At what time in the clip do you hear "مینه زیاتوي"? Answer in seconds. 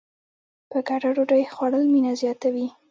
1.93-2.67